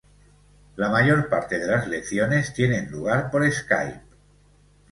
[0.77, 4.01] La mayor parte de las lecciones tienen lugar por Skype.